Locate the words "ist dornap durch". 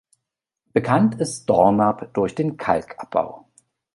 1.21-2.33